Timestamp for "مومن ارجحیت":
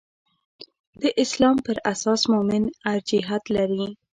2.31-3.43